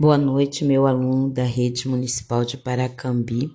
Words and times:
Boa 0.00 0.16
noite, 0.16 0.64
meu 0.64 0.86
aluno 0.86 1.28
da 1.28 1.42
Rede 1.42 1.88
Municipal 1.88 2.44
de 2.44 2.56
Paracambi, 2.56 3.50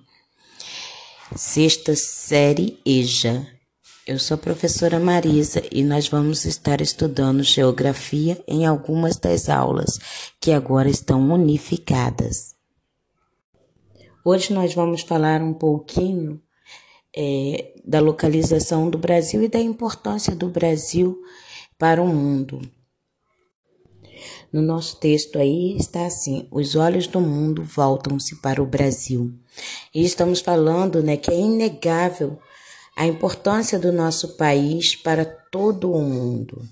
sexta 1.34 1.96
série 1.96 2.78
EJA. 2.84 3.46
Eu 4.06 4.18
sou 4.18 4.34
a 4.34 4.38
professora 4.38 5.00
Marisa 5.00 5.62
e 5.72 5.82
nós 5.82 6.06
vamos 6.06 6.44
estar 6.44 6.82
estudando 6.82 7.42
geografia 7.42 8.44
em 8.46 8.66
algumas 8.66 9.16
das 9.16 9.48
aulas 9.48 9.98
que 10.38 10.52
agora 10.52 10.90
estão 10.90 11.32
unificadas. 11.32 12.54
Hoje 14.22 14.52
nós 14.52 14.74
vamos 14.74 15.00
falar 15.00 15.40
um 15.40 15.54
pouquinho 15.54 16.38
é, 17.16 17.72
da 17.82 18.00
localização 18.00 18.90
do 18.90 18.98
Brasil 18.98 19.42
e 19.42 19.48
da 19.48 19.60
importância 19.60 20.36
do 20.36 20.50
Brasil 20.50 21.16
para 21.78 22.02
o 22.02 22.06
mundo. 22.06 22.60
No 24.54 24.62
nosso 24.62 24.98
texto 24.98 25.36
aí 25.36 25.76
está 25.76 26.06
assim: 26.06 26.46
os 26.48 26.76
olhos 26.76 27.08
do 27.08 27.20
mundo 27.20 27.64
voltam-se 27.64 28.36
para 28.36 28.62
o 28.62 28.66
Brasil. 28.66 29.34
E 29.92 30.04
estamos 30.04 30.38
falando, 30.38 31.02
né, 31.02 31.16
que 31.16 31.28
é 31.28 31.36
inegável 31.36 32.38
a 32.94 33.04
importância 33.04 33.80
do 33.80 33.92
nosso 33.92 34.36
país 34.36 34.94
para 34.94 35.24
todo 35.24 35.90
o 35.90 36.00
mundo, 36.00 36.62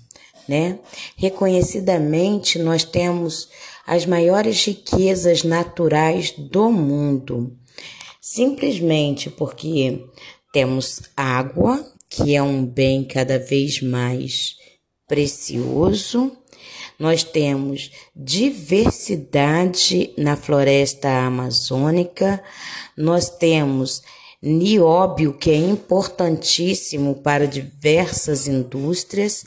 né? 0.47 0.79
Reconhecidamente, 1.17 2.57
nós 2.57 2.85
temos 2.85 3.49
as 3.85 4.05
maiores 4.05 4.63
riquezas 4.63 5.43
naturais 5.43 6.31
do 6.31 6.71
mundo. 6.71 7.53
Simplesmente 8.21 9.29
porque 9.29 10.05
temos 10.53 11.01
água, 11.17 11.85
que 12.09 12.33
é 12.33 12.41
um 12.41 12.65
bem 12.65 13.03
cada 13.03 13.37
vez 13.37 13.81
mais 13.81 14.55
precioso, 15.05 16.31
nós 17.03 17.21
temos 17.21 17.91
diversidade 18.15 20.13
na 20.17 20.37
floresta 20.37 21.09
amazônica, 21.09 22.41
nós 22.95 23.29
temos 23.29 24.01
nióbio, 24.41 25.33
que 25.33 25.51
é 25.51 25.57
importantíssimo 25.57 27.15
para 27.15 27.45
diversas 27.45 28.47
indústrias. 28.47 29.43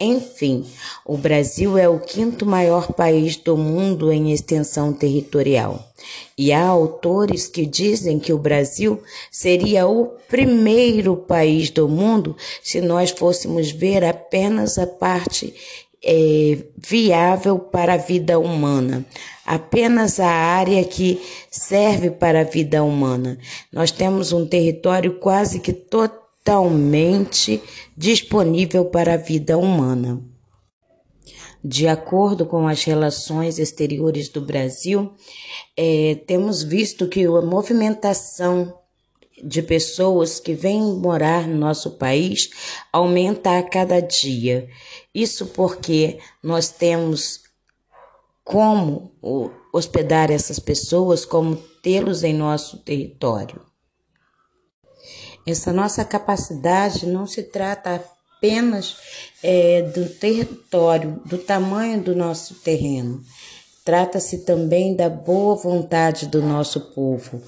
Enfim, 0.00 0.66
o 1.06 1.16
Brasil 1.16 1.78
é 1.78 1.88
o 1.88 2.00
quinto 2.00 2.44
maior 2.44 2.92
país 2.92 3.36
do 3.36 3.56
mundo 3.56 4.12
em 4.12 4.32
extensão 4.32 4.92
territorial. 4.92 5.88
E 6.36 6.52
há 6.52 6.66
autores 6.66 7.46
que 7.46 7.64
dizem 7.64 8.18
que 8.18 8.32
o 8.32 8.38
Brasil 8.38 9.00
seria 9.30 9.86
o 9.86 10.06
primeiro 10.28 11.16
país 11.16 11.70
do 11.70 11.88
mundo 11.88 12.36
se 12.62 12.80
nós 12.80 13.10
fôssemos 13.10 13.70
ver 13.70 14.04
apenas 14.04 14.76
a 14.76 14.86
parte 14.86 15.54
é, 16.06 16.58
viável 16.76 17.58
para 17.58 17.94
a 17.94 17.96
vida 17.96 18.38
humana, 18.38 19.04
apenas 19.44 20.20
a 20.20 20.28
área 20.28 20.84
que 20.84 21.20
serve 21.50 22.10
para 22.10 22.42
a 22.42 22.44
vida 22.44 22.84
humana. 22.84 23.36
Nós 23.72 23.90
temos 23.90 24.32
um 24.32 24.46
território 24.46 25.18
quase 25.18 25.58
que 25.58 25.72
totalmente 25.72 27.60
disponível 27.96 28.84
para 28.84 29.14
a 29.14 29.18
vida 29.18 29.58
humana. 29.58 30.22
De 31.62 31.88
acordo 31.88 32.46
com 32.46 32.68
as 32.68 32.84
relações 32.84 33.58
exteriores 33.58 34.28
do 34.28 34.40
Brasil, 34.40 35.12
é, 35.76 36.16
temos 36.24 36.62
visto 36.62 37.08
que 37.08 37.24
a 37.24 37.42
movimentação 37.42 38.72
de 39.42 39.62
pessoas 39.62 40.40
que 40.40 40.54
vêm 40.54 40.82
morar 40.82 41.46
no 41.46 41.56
nosso 41.56 41.92
país 41.92 42.50
aumenta 42.92 43.58
a 43.58 43.62
cada 43.62 44.00
dia. 44.00 44.68
Isso 45.14 45.46
porque 45.46 46.18
nós 46.42 46.68
temos 46.68 47.40
como 48.42 49.12
hospedar 49.72 50.30
essas 50.30 50.58
pessoas, 50.58 51.24
como 51.24 51.56
tê-los 51.82 52.22
em 52.22 52.32
nosso 52.32 52.78
território. 52.78 53.60
Essa 55.46 55.72
nossa 55.72 56.04
capacidade 56.04 57.06
não 57.06 57.26
se 57.26 57.42
trata 57.42 58.02
apenas 58.36 58.96
é, 59.42 59.82
do 59.82 60.08
território, 60.08 61.20
do 61.24 61.38
tamanho 61.38 62.02
do 62.02 62.14
nosso 62.14 62.54
terreno. 62.56 63.20
Trata-se 63.84 64.44
também 64.44 64.96
da 64.96 65.08
boa 65.08 65.54
vontade 65.54 66.26
do 66.26 66.42
nosso 66.42 66.80
povo, 66.92 67.40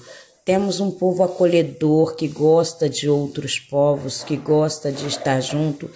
temos 0.45 0.79
um 0.79 0.91
povo 0.91 1.23
acolhedor 1.23 2.15
que 2.15 2.27
gosta 2.27 2.87
de 2.89 3.09
outros 3.09 3.57
povos, 3.59 4.23
que 4.23 4.35
gosta 4.35 4.91
de 4.91 5.07
estar 5.07 5.39
junto. 5.41 5.89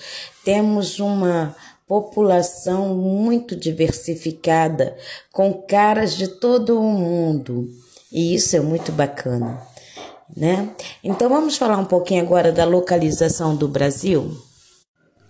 Temos 0.43 0.99
uma 0.99 1.55
população 1.87 2.95
muito 2.95 3.55
diversificada, 3.55 4.95
com 5.31 5.53
caras 5.53 6.15
de 6.15 6.27
todo 6.27 6.79
o 6.79 6.83
mundo. 6.83 7.67
E 8.11 8.35
isso 8.35 8.55
é 8.55 8.59
muito 8.59 8.91
bacana, 8.91 9.59
né? 10.35 10.69
Então 11.03 11.29
vamos 11.29 11.57
falar 11.57 11.77
um 11.77 11.85
pouquinho 11.85 12.21
agora 12.21 12.51
da 12.51 12.65
localização 12.65 13.55
do 13.55 13.67
Brasil. 13.67 14.35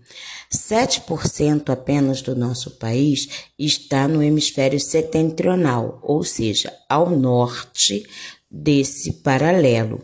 7% 0.54 1.70
apenas 1.70 2.22
do 2.22 2.36
nosso 2.36 2.72
país 2.72 3.48
está 3.58 4.08
no 4.08 4.22
hemisfério 4.22 4.80
setentrional, 4.80 6.00
ou 6.04 6.24
seja, 6.24 6.72
ao 6.88 7.10
norte 7.10 8.06
desse 8.50 9.14
paralelo. 9.14 10.04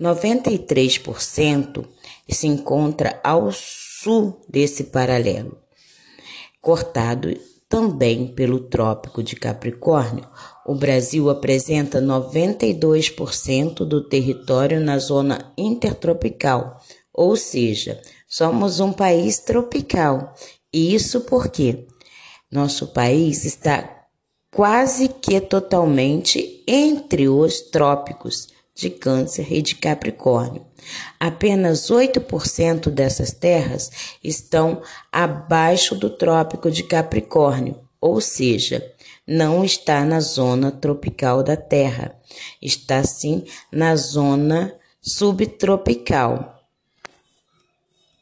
93% 0.00 1.86
se 2.28 2.46
encontra 2.46 3.20
ao 3.22 3.52
sul 3.52 4.40
desse 4.48 4.84
paralelo, 4.84 5.58
cortado 6.60 7.36
também 7.68 8.26
pelo 8.26 8.60
Trópico 8.60 9.22
de 9.22 9.36
Capricórnio, 9.36 10.26
o 10.66 10.74
Brasil 10.74 11.30
apresenta 11.30 12.00
92% 12.00 13.84
do 13.84 14.08
território 14.08 14.80
na 14.80 14.98
zona 14.98 15.52
intertropical, 15.56 16.80
ou 17.12 17.36
seja, 17.36 18.00
somos 18.30 18.78
um 18.78 18.92
país 18.92 19.40
tropical. 19.40 20.32
E 20.72 20.94
isso 20.94 21.22
porque 21.22 21.88
nosso 22.50 22.86
país 22.86 23.44
está 23.44 24.06
quase 24.52 25.08
que 25.08 25.40
totalmente 25.40 26.62
entre 26.66 27.28
os 27.28 27.60
trópicos 27.60 28.48
de 28.74 28.88
Câncer 28.88 29.52
e 29.52 29.60
de 29.60 29.74
Capricórnio. 29.74 30.64
Apenas 31.18 31.90
8% 31.90 32.88
dessas 32.88 33.32
terras 33.32 33.90
estão 34.22 34.80
abaixo 35.12 35.94
do 35.94 36.08
Trópico 36.08 36.70
de 36.70 36.84
Capricórnio, 36.84 37.80
ou 38.00 38.20
seja, 38.20 38.94
não 39.26 39.64
está 39.64 40.04
na 40.04 40.20
zona 40.20 40.70
tropical 40.70 41.42
da 41.42 41.56
Terra, 41.56 42.14
está 42.62 43.04
sim 43.04 43.44
na 43.70 43.94
zona 43.96 44.74
subtropical. 45.02 46.59